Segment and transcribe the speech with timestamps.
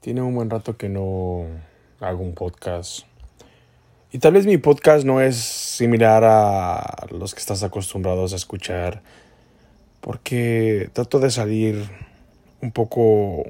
[0.00, 1.44] Tiene un buen rato que no
[2.00, 3.04] hago un podcast.
[4.10, 9.02] Y tal vez mi podcast no es similar a los que estás acostumbrados a escuchar.
[10.00, 11.84] Porque trato de salir
[12.62, 13.44] un poco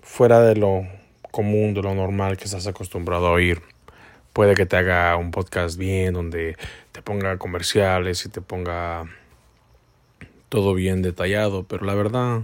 [0.00, 0.82] fuera de lo
[1.30, 3.62] común, de lo normal que estás acostumbrado a oír.
[4.32, 6.56] Puede que te haga un podcast bien, donde
[6.90, 9.04] te ponga comerciales y te ponga
[10.48, 12.42] todo bien detallado, pero la verdad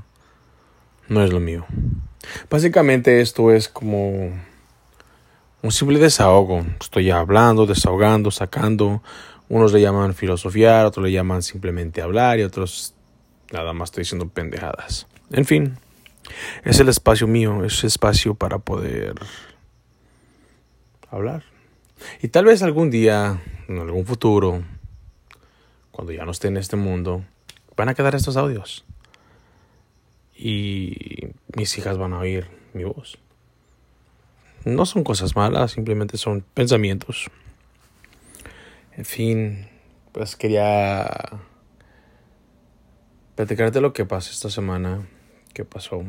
[1.12, 1.66] no es lo mío.
[2.50, 4.30] Básicamente esto es como
[5.62, 6.64] un simple desahogo.
[6.80, 9.02] Estoy hablando, desahogando, sacando.
[9.48, 12.94] Unos le llaman filosofiar, otros le llaman simplemente hablar y otros
[13.52, 15.06] nada más estoy diciendo pendejadas.
[15.30, 15.76] En fin,
[16.64, 19.14] es el espacio mío, es espacio para poder
[21.10, 21.44] hablar.
[22.22, 24.62] Y tal vez algún día, en algún futuro,
[25.90, 27.22] cuando ya no esté en este mundo,
[27.76, 28.84] van a quedar estos audios
[30.44, 33.16] y mis hijas van a oír mi voz.
[34.64, 37.30] No son cosas malas, simplemente son pensamientos.
[38.96, 39.68] En fin,
[40.10, 41.08] pues quería
[43.36, 45.06] platicarte lo que pasó esta semana,
[45.54, 46.04] qué pasó.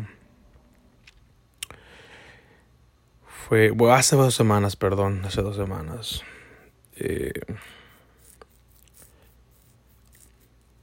[3.28, 6.24] Fue, bueno, hace dos semanas, perdón, hace dos semanas.
[6.96, 7.34] Eh,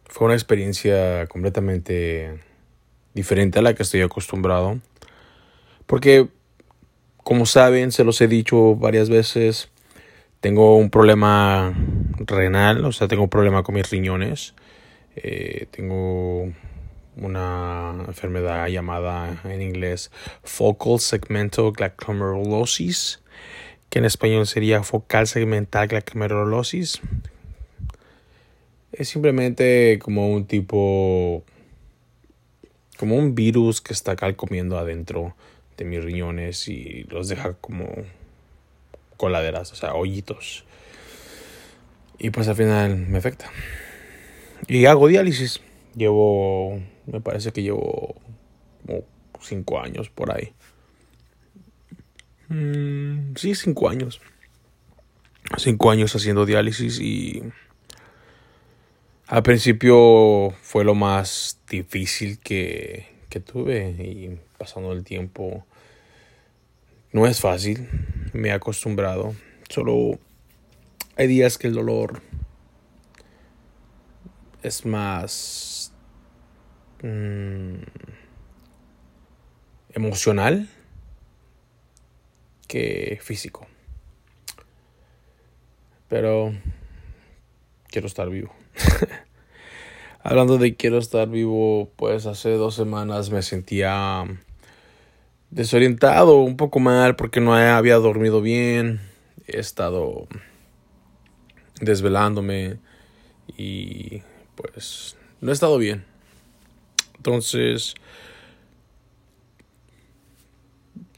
[0.05, 2.49] fue una experiencia completamente
[3.14, 4.78] diferente a la que estoy acostumbrado.
[5.86, 6.28] Porque,
[7.17, 9.70] como saben, se los he dicho varias veces,
[10.41, 11.75] tengo un problema
[12.19, 14.55] renal, o sea, tengo un problema con mis riñones.
[15.17, 16.50] Eh, tengo
[17.17, 20.11] una enfermedad llamada en inglés
[20.42, 23.20] focal segmental glomerulosis,
[23.91, 27.00] que en español sería focal segmental glomerulosis.
[28.92, 31.45] Es simplemente como un tipo
[33.00, 35.34] como un virus que está comiendo adentro
[35.78, 37.86] de mis riñones y los deja como
[39.16, 40.66] coladeras, o sea, hoyitos.
[42.18, 43.50] Y pues al final me afecta.
[44.68, 45.62] Y hago diálisis.
[45.96, 48.16] Llevo, me parece que llevo
[48.84, 49.05] como
[49.40, 50.52] cinco años por ahí.
[52.48, 54.20] Mm, sí, cinco años.
[55.56, 57.44] Cinco años haciendo diálisis y
[59.30, 65.64] al principio fue lo más difícil que, que tuve y pasando el tiempo
[67.13, 67.89] no es fácil,
[68.33, 69.36] me he acostumbrado.
[69.69, 70.19] Solo
[71.17, 72.23] hay días que el dolor
[74.64, 75.92] es más
[77.05, 77.83] mmm,
[79.90, 80.69] emocional
[82.67, 83.69] que físico.
[86.08, 86.52] Pero
[87.90, 88.55] quiero estar vivo.
[90.23, 94.24] Hablando de quiero estar vivo, pues hace dos semanas me sentía
[95.51, 99.01] desorientado, un poco mal porque no había dormido bien.
[99.46, 100.28] He estado
[101.80, 102.78] desvelándome
[103.56, 104.22] y
[104.55, 106.05] pues no he estado bien.
[107.17, 107.95] Entonces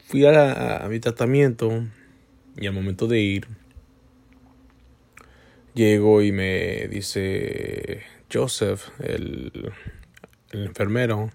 [0.07, 1.85] fui a, mi tratamiento
[2.55, 3.47] y al momento de ir
[5.73, 9.73] Llego y me dice Joseph, el,
[10.51, 11.31] enfermero,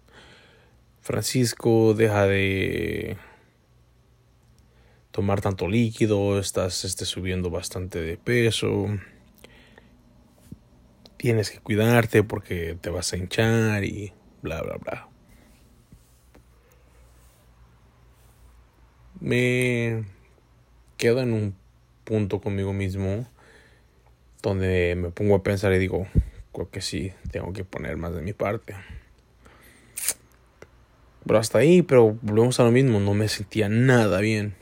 [1.01, 3.17] Francisco, deja de
[5.11, 8.87] tomar tanto líquido, estás este, subiendo bastante de peso,
[11.17, 14.13] tienes que cuidarte porque te vas a hinchar y
[14.43, 15.09] bla, bla, bla.
[19.19, 20.05] Me
[20.97, 21.57] quedo en un
[22.05, 23.27] punto conmigo mismo
[24.43, 26.07] donde me pongo a pensar y digo,
[26.53, 28.75] creo que sí, tengo que poner más de mi parte.
[31.27, 34.55] Pero hasta ahí, pero volvemos a lo mismo, no me sentía nada bien.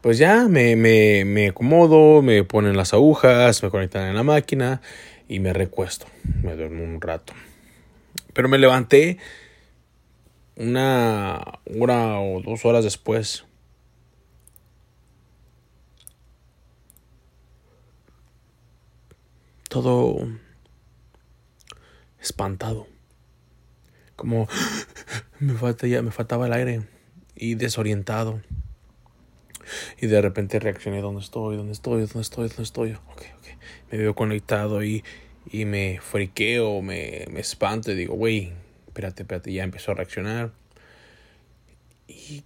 [0.00, 4.80] Pues ya me, me, me acomodo, me ponen las agujas, me conectan en la máquina
[5.28, 6.06] y me recuesto,
[6.42, 7.32] me duermo un rato.
[8.32, 9.18] Pero me levanté
[10.56, 11.40] una
[11.78, 13.47] hora o dos horas después
[19.68, 20.26] todo
[22.20, 22.86] espantado.
[24.16, 24.48] Como
[25.38, 26.82] me, falta ya, me faltaba el aire
[27.36, 28.42] y desorientado.
[30.00, 31.56] Y de repente reaccioné, ¿dónde estoy?
[31.56, 32.00] ¿Dónde estoy?
[32.00, 32.48] ¿Dónde estoy?
[32.48, 32.92] ¿Dónde estoy?
[32.92, 33.46] Ok, ok.
[33.92, 35.04] Me veo conectado y,
[35.50, 38.52] y me friqueo, me, me espanto y digo, güey,
[38.86, 40.52] espérate, espérate, ya empezó a reaccionar.
[42.06, 42.44] Y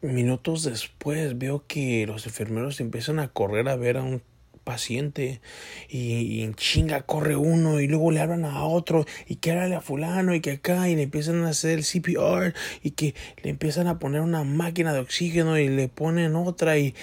[0.00, 4.22] minutos después veo que los enfermeros empiezan a correr a ver a un
[4.68, 5.40] impaciente
[5.88, 9.80] y, en chinga corre uno y luego le hablan a otro y que háblale a
[9.80, 13.86] fulano y que acá y le empiezan a hacer el CPR y que le empiezan
[13.86, 16.94] a poner una máquina de oxígeno y le ponen otra y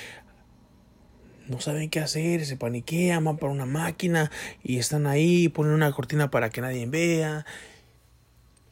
[1.47, 4.31] no saben qué hacer, se paniquean, van para una máquina
[4.63, 7.45] y están ahí, ponen una cortina para que nadie vea.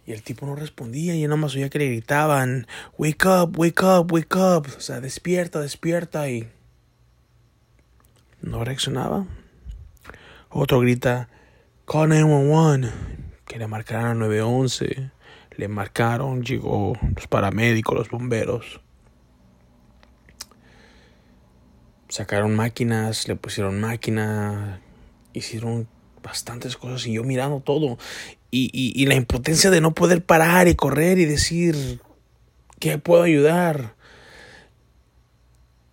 [0.06, 2.68] Y el tipo no respondía y yo más oía que le gritaban,
[2.98, 6.50] wake up, wake up, wake up, o sea, despierta, despierta y
[8.44, 9.26] no reaccionaba.
[10.50, 11.30] Otro grita,
[11.86, 12.92] call 911,
[13.46, 15.12] que le marcaron a 911,
[15.58, 18.80] le marcaron, llegó los paramédicos, los bomberos.
[22.14, 24.80] sacaron máquinas, le pusieron máquina,
[25.34, 25.88] hicieron
[26.22, 27.98] bastantes cosas y yo mirando todo.
[28.52, 32.02] Y, y, la impotencia de no poder parar y correr y decir
[32.80, 33.96] que puedo ayudar.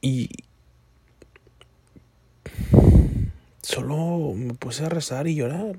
[0.03, 0.29] Y
[3.63, 5.77] solo me puse a rezar y llorar.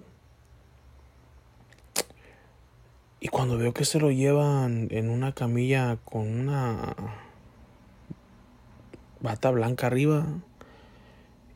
[3.19, 6.95] Y cuando veo que se lo llevan en una camilla con una
[9.19, 10.25] bata blanca arriba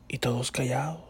[0.08, 1.00] y todos callados.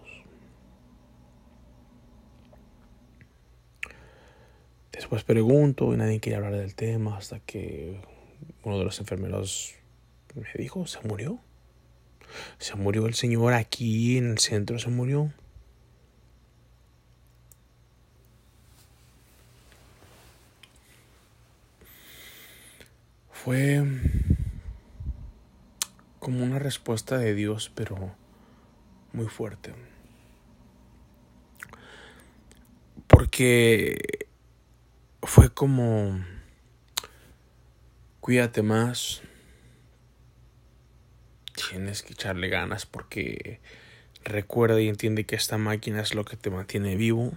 [4.92, 8.00] Después pregunto y nadie quiere hablar del tema hasta que
[8.64, 9.74] uno de los enfermeros
[10.34, 11.38] me dijo, se murió.
[12.58, 15.32] Se murió el señor aquí en el centro, se murió.
[23.30, 23.84] Fue
[26.18, 28.14] como una respuesta de Dios, pero
[29.12, 29.72] muy fuerte.
[33.06, 34.26] Porque
[35.22, 36.24] fue como,
[38.18, 39.22] cuídate más,
[41.56, 43.60] tienes que echarle ganas porque
[44.24, 47.32] recuerda y entiende que esta máquina es lo que te mantiene vivo.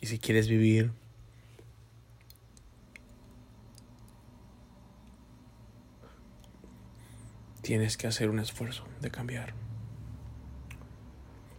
[0.00, 0.92] Y si quieres vivir,
[7.62, 9.54] tienes que hacer un esfuerzo de cambiar.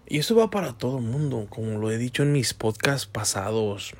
[0.07, 3.93] Y eso va para todo el mundo, como lo he dicho en mis podcasts pasados.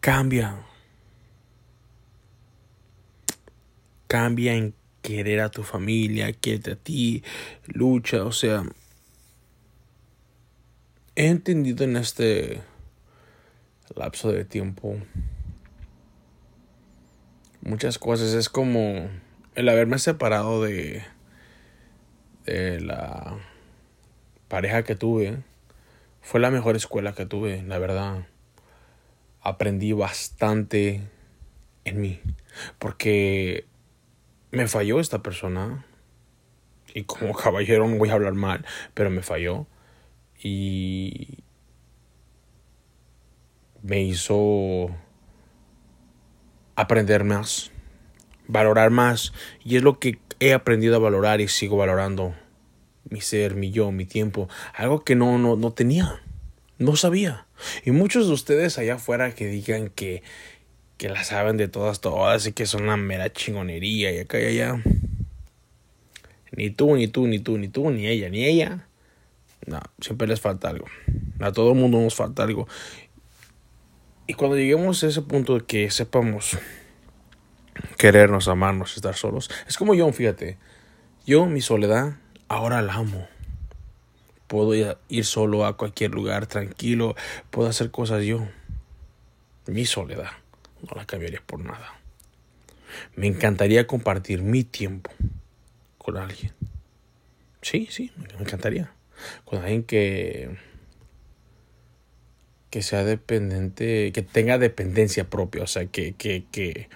[0.00, 0.69] Cambia.
[4.10, 7.22] Cambia en querer a tu familia, quiere a ti,
[7.66, 8.64] lucha, o sea,
[11.14, 12.60] he entendido en este
[13.94, 14.96] lapso de tiempo
[17.60, 18.34] muchas cosas.
[18.34, 19.08] Es como
[19.54, 21.04] el haberme separado de,
[22.46, 23.38] de la
[24.48, 25.38] pareja que tuve
[26.20, 28.26] fue la mejor escuela que tuve, la verdad.
[29.40, 31.00] Aprendí bastante
[31.84, 32.20] en mí.
[32.80, 33.69] Porque
[34.50, 35.84] me falló esta persona.
[36.94, 38.64] Y como caballero no voy a hablar mal,
[38.94, 39.66] pero me falló.
[40.42, 41.44] Y
[43.82, 44.90] me hizo
[46.76, 47.70] aprender más
[48.50, 49.32] valorar más.
[49.64, 52.34] Y es lo que he aprendido a valorar y sigo valorando.
[53.08, 54.48] Mi ser, mi yo, mi tiempo.
[54.74, 56.20] Algo que no, no, no tenía.
[56.78, 57.46] No sabía.
[57.84, 60.22] Y muchos de ustedes allá afuera que digan que,
[61.00, 64.44] que la saben de todas, todas y que son una mera chingonería y acá y
[64.44, 64.82] allá.
[66.52, 68.86] Ni tú, ni tú, ni tú, ni tú, ni ella, ni ella.
[69.64, 70.84] No, siempre les falta algo.
[71.40, 72.68] A todo el mundo nos falta algo.
[74.26, 76.58] Y cuando lleguemos a ese punto de que sepamos
[77.96, 79.50] querernos, amarnos, estar solos.
[79.66, 80.58] Es como yo, fíjate.
[81.24, 83.26] Yo, mi soledad, ahora la amo.
[84.48, 84.74] Puedo
[85.08, 87.16] ir solo a cualquier lugar tranquilo.
[87.48, 88.46] Puedo hacer cosas yo.
[89.66, 90.39] Mi soledad.
[90.82, 92.00] No la cambiaría por nada.
[93.16, 95.10] Me encantaría compartir mi tiempo
[95.98, 96.52] con alguien.
[97.62, 98.92] Sí, sí, me encantaría.
[99.44, 100.56] Con alguien que
[102.70, 106.88] que sea dependiente, que tenga dependencia propia, o sea, que, que, que,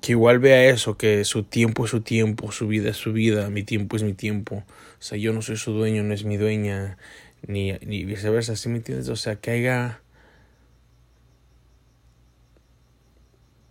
[0.00, 3.50] que igual vea eso, que su tiempo es su tiempo, su vida es su vida,
[3.50, 4.64] mi tiempo es mi tiempo.
[4.98, 6.98] O sea, yo no soy su dueño, no es mi dueña,
[7.46, 9.08] ni, ni viceversa, ¿sí me entiendes?
[9.08, 10.00] O sea, que haya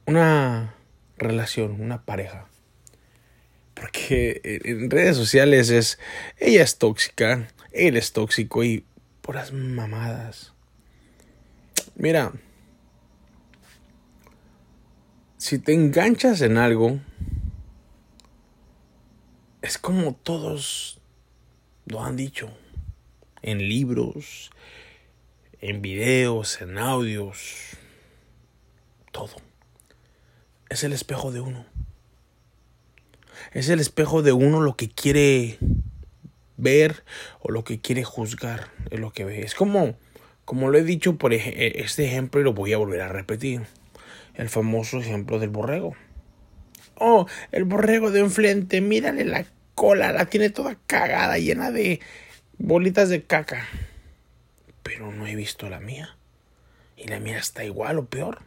[0.07, 0.73] una
[1.17, 2.47] relación, una pareja.
[3.75, 5.99] Porque en redes sociales es,
[6.37, 8.85] ella es tóxica, él es tóxico y
[9.21, 10.53] por las mamadas.
[11.95, 12.31] Mira,
[15.37, 16.99] si te enganchas en algo,
[19.61, 20.99] es como todos
[21.85, 22.49] lo han dicho,
[23.41, 24.51] en libros,
[25.59, 27.77] en videos, en audios,
[29.11, 29.46] todo.
[30.69, 31.65] Es el espejo de uno.
[33.53, 35.57] Es el espejo de uno lo que quiere
[36.57, 37.03] ver
[37.39, 39.41] o lo que quiere juzgar es lo que ve.
[39.41, 39.95] Es como,
[40.43, 43.61] como lo he dicho por este ejemplo y lo voy a volver a repetir.
[44.33, 45.95] El famoso ejemplo del borrego.
[46.95, 49.45] Oh, el borrego de enfrente, mírale la
[49.75, 52.01] cola, la tiene toda cagada, llena de
[52.57, 53.67] bolitas de caca.
[54.83, 56.17] Pero no he visto la mía.
[56.95, 58.39] Y la mía está igual o peor.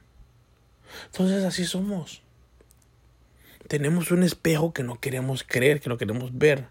[1.06, 2.23] Entonces así somos.
[3.68, 6.68] Tenemos un espejo que no queremos creer, que no queremos ver.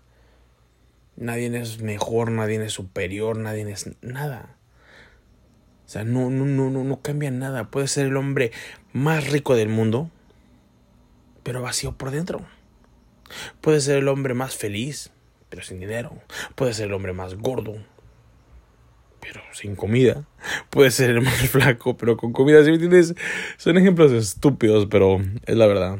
[1.15, 4.55] Nadie es mejor, nadie es superior, nadie es nada.
[5.85, 7.71] O sea, no, no, no, no, no cambia nada.
[7.71, 8.51] Puede ser el hombre
[8.93, 10.11] más rico del mundo,
[11.43, 12.45] pero vacío por dentro.
[13.61, 15.11] Puede ser el hombre más feliz,
[15.49, 16.21] pero sin dinero.
[16.55, 17.77] Puede ser el hombre más gordo,
[19.19, 20.25] pero sin comida.
[20.69, 22.63] Puede ser más flaco, pero con comida.
[22.63, 23.15] ¿Sí me entiendes?
[23.57, 25.99] Son ejemplos estúpidos, pero es la verdad.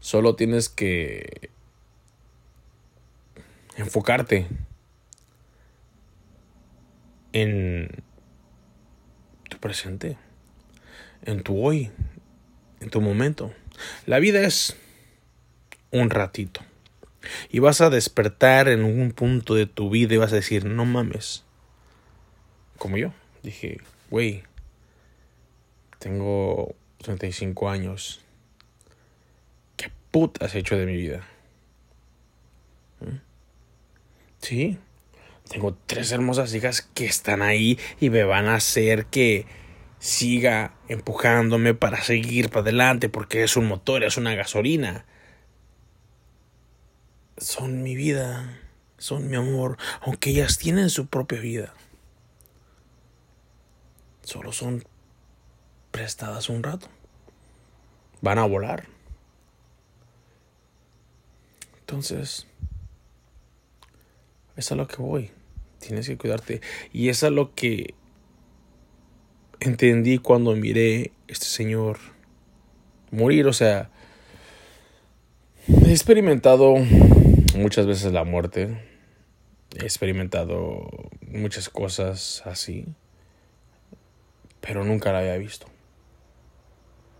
[0.00, 1.50] Solo tienes que
[3.76, 4.46] enfocarte
[7.32, 7.88] en
[9.48, 10.16] tu presente,
[11.22, 11.90] en tu hoy,
[12.80, 13.52] en tu momento.
[14.06, 14.76] La vida es
[15.90, 16.62] un ratito.
[17.50, 20.84] Y vas a despertar en un punto de tu vida y vas a decir, no
[20.84, 21.44] mames.
[22.78, 23.12] Como yo.
[23.42, 24.42] Dije, güey,
[25.98, 28.20] tengo 35 años.
[29.76, 31.26] ¿Qué puta has hecho de mi vida?
[33.00, 33.16] ¿Mm?
[34.40, 34.78] Sí.
[35.48, 39.46] Tengo tres hermosas hijas que están ahí y me van a hacer que
[39.98, 45.04] siga empujándome para seguir para adelante porque es un motor, es una gasolina
[47.40, 48.60] son mi vida,
[48.98, 51.74] son mi amor, aunque ellas tienen su propia vida.
[54.22, 54.84] Solo son
[55.90, 56.86] prestadas un rato.
[58.20, 58.86] Van a volar.
[61.80, 62.46] Entonces,
[64.56, 65.30] es a lo que voy.
[65.78, 66.60] Tienes que cuidarte.
[66.92, 67.94] Y es a lo que
[69.58, 71.98] entendí cuando miré a este señor
[73.10, 73.46] morir.
[73.46, 73.90] O sea,
[75.86, 76.76] he experimentado
[77.56, 78.76] muchas veces la muerte.
[79.80, 80.88] He experimentado
[81.28, 82.86] muchas cosas así,
[84.60, 85.66] pero nunca la había visto.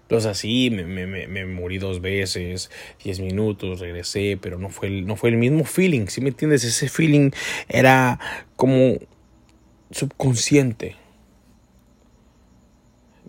[0.02, 2.70] Entonces así me, me, me, morí dos veces,
[3.04, 6.64] diez minutos, regresé, pero no fue, el, no fue el mismo feeling, ¿sí me entiendes?
[6.64, 7.30] Ese feeling
[7.68, 8.18] era
[8.56, 8.98] como
[9.92, 10.96] subconsciente.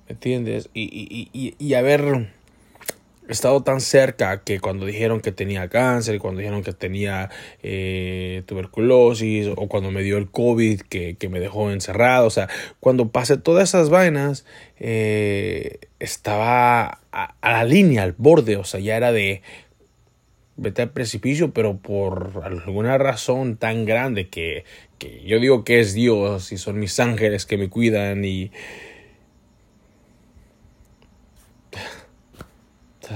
[0.08, 0.72] ¿Me entiendes?
[0.74, 2.32] Y, y, y, y a ver
[3.28, 7.30] he estado tan cerca que cuando dijeron que tenía cáncer, cuando dijeron que tenía
[7.62, 12.50] eh, tuberculosis o cuando me dio el COVID que, me dejó encerrado, o sea,
[12.80, 14.46] cuando pasé todas esas vainas,
[14.80, 19.42] eh, estaba a, la línea, al borde, o sea, ya era de
[20.58, 24.66] vete al precipicio, pero por alguna razón tan grande que,
[25.00, 28.52] que yo digo que es Dios y son mis ángeles que me cuidan y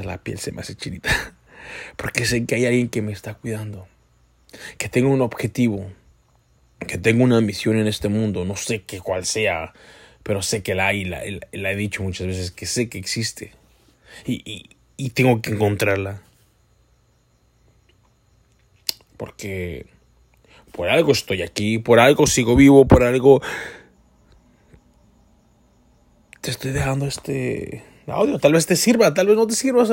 [0.03, 1.09] la piel se me hace chinita.
[1.97, 3.87] Porque sé que hay alguien que me está cuidando.
[4.77, 5.91] Que tengo un objetivo.
[6.79, 8.45] Que tengo una misión en este mundo.
[8.45, 9.73] No sé qué cuál sea.
[10.23, 11.05] Pero sé que la hay.
[11.05, 12.51] La, he dicho muchas veces.
[12.51, 13.51] Que sé que existe.
[14.25, 16.21] Y, y tengo que encontrarla.
[19.17, 19.87] Porque
[20.71, 21.79] por algo estoy aquí.
[21.79, 22.87] Por algo sigo vivo.
[22.87, 23.41] Por algo
[26.45, 28.39] te estoy dejando este audio.
[28.39, 29.83] Tal vez te sirva, tal vez no te sirva,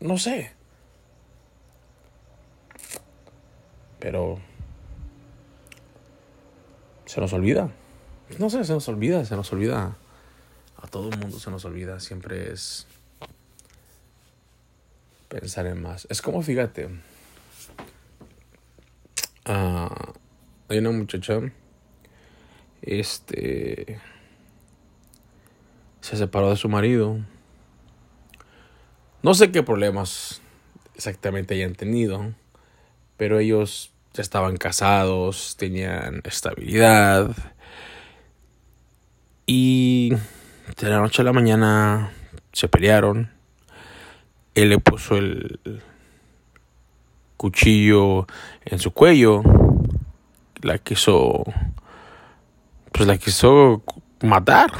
[0.00, 0.52] no sé.
[3.98, 4.38] Pero
[7.06, 7.70] se nos olvida.
[8.38, 9.96] No sé, se nos olvida, se nos olvida.
[10.76, 12.00] A todo el mundo se nos olvida.
[12.00, 12.86] Siempre es
[15.28, 16.06] pensar en más.
[16.10, 16.88] Es como, fíjate,
[19.44, 20.12] ah,
[20.68, 21.40] hay una muchacha,
[22.82, 24.00] este,
[26.00, 27.18] se separó de su marido
[29.22, 30.40] no sé qué problemas
[30.94, 32.32] exactamente hayan tenido,
[33.16, 37.34] pero ellos ya estaban casados, tenían estabilidad.
[39.46, 40.10] Y
[40.80, 42.12] de la noche a la mañana
[42.52, 43.30] se pelearon.
[44.54, 45.60] Él le puso el
[47.36, 48.26] cuchillo
[48.64, 49.42] en su cuello.
[50.62, 51.44] La quiso.
[52.92, 53.82] Pues la quiso
[54.22, 54.72] matar.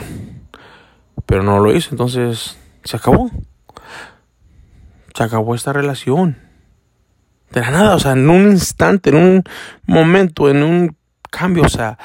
[1.27, 3.31] Pero no lo hizo, entonces se acabó
[5.17, 6.37] se acabó esta relación.
[7.51, 9.45] De la nada, o sea, en un instante, en un
[9.87, 10.97] momento, en un
[11.31, 11.99] cambio, o sea,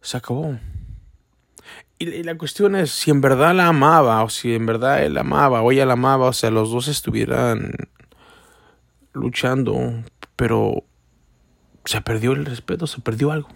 [0.00, 0.56] se acabó.
[1.98, 5.62] y, la cuestión es si en verdad la amaba o si en verdad él amaba
[5.62, 7.72] o ella la amaba, o sea, los dos estuvieran
[9.12, 10.04] luchando,
[10.36, 10.84] pero
[11.86, 13.48] se perdió el respeto, se perdió algo.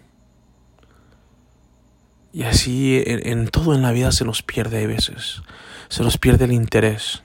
[2.32, 5.42] Y así en, todo en la vida se nos pierde a veces,
[5.88, 7.22] se nos pierde el interés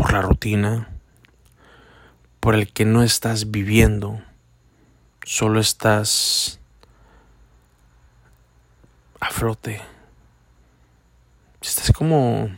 [0.00, 0.88] por la rutina,
[2.40, 4.22] por el que no estás viviendo,
[5.24, 6.58] solo estás
[9.20, 9.82] a flote.
[11.60, 12.48] Estás como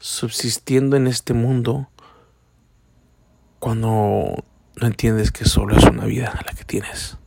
[0.00, 1.90] subsistiendo en este mundo
[3.58, 4.42] cuando
[4.76, 7.18] no entiendes que solo es una vida la que tienes.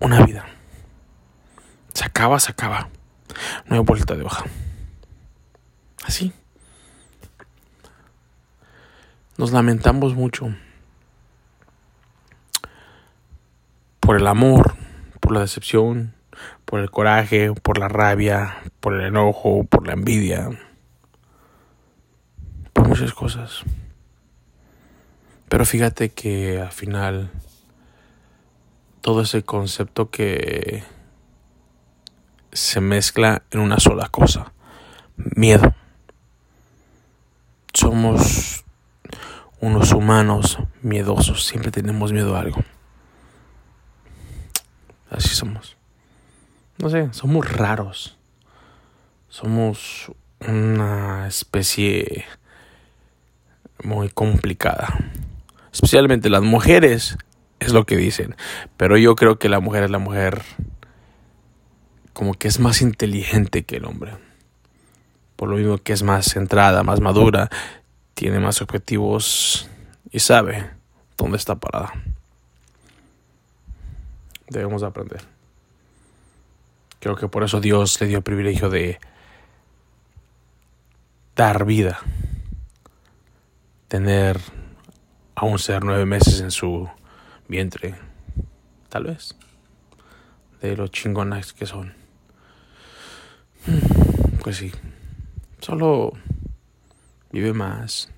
[0.00, 0.46] Una vida.
[1.94, 2.88] Se acaba, se acaba.
[3.66, 4.46] No hay vuelta de hoja.
[6.02, 6.32] Así.
[9.38, 10.54] Nos lamentamos mucho
[14.00, 14.74] por el amor,
[15.20, 16.14] por la decepción,
[16.66, 20.50] por el coraje, por la rabia, por el enojo, por la envidia,
[22.74, 23.62] por muchas cosas.
[25.48, 27.30] Pero fíjate que al final
[29.00, 30.84] todo ese concepto que
[32.52, 34.52] se mezcla en una sola cosa,
[35.16, 35.74] miedo.
[37.72, 38.64] Somos
[39.62, 42.62] unos humanos miedosos, siempre tenemos miedo a algo.
[45.08, 45.76] Así somos
[46.82, 48.18] no sé, somos raros.
[49.28, 52.24] Somos una especie
[53.84, 54.98] muy complicada.
[55.72, 57.16] Especialmente las mujeres,
[57.60, 58.34] es lo que dicen.
[58.76, 60.42] Pero yo creo que la mujer es la mujer
[62.12, 64.14] como que es más inteligente que el hombre.
[65.36, 67.48] Por lo mismo que es más centrada, más madura,
[68.22, 69.68] tiene más objetivos
[70.12, 70.70] y sabe
[71.16, 71.92] dónde está parada.
[74.46, 75.22] Debemos aprender.
[77.00, 79.00] Creo que por eso Dios le dio el privilegio de
[81.34, 81.98] dar vida,
[83.88, 84.38] tener
[85.34, 86.88] a un ser nueve meses en su
[87.48, 87.96] vientre,
[88.88, 89.34] tal vez,
[90.60, 91.92] de los chingonas que son.
[94.44, 94.70] Pues sí,
[95.58, 96.12] solo
[97.32, 98.10] vive más,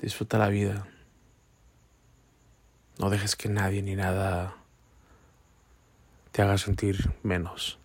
[0.00, 0.86] disfruta la vida,
[2.98, 4.56] no dejes que nadie ni nada
[6.32, 7.78] te haga sentir menos.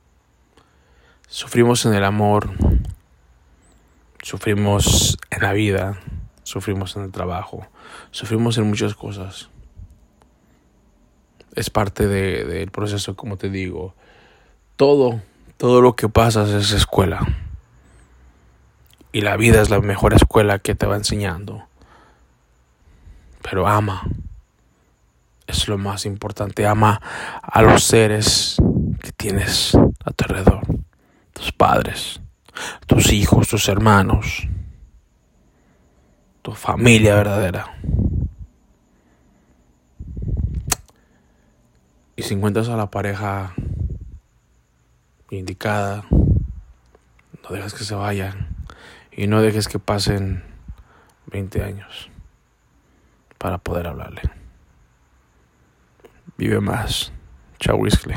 [1.27, 2.51] Sufrimos en el amor,
[4.21, 5.99] sufrimos en la vida,
[6.43, 7.67] sufrimos en el trabajo,
[8.11, 9.49] sufrimos en muchas cosas.
[11.53, 13.93] Es parte del de, proceso, como te digo.
[14.77, 15.21] Todo,
[15.57, 17.46] todo lo que pasas es escuela.
[19.11, 21.63] Y la vida es la mejor escuela que te va enseñando.
[23.41, 24.03] Pero ama
[25.47, 26.67] es lo más importante.
[26.67, 27.01] Ama
[27.41, 28.57] a los seres
[29.01, 30.61] que tienes a tu alrededor.
[31.33, 32.19] Tus padres,
[32.85, 34.47] tus hijos, tus hermanos,
[36.41, 37.77] tu familia verdadera.
[42.15, 43.53] Y si encuentras a la pareja
[45.29, 48.56] indicada, no dejes que se vayan
[49.17, 50.45] y no dejes que pasen
[51.25, 52.09] 20 años
[53.37, 54.21] para poder hablarle
[56.37, 57.11] vive más.
[57.59, 58.13] Chao, Whisky.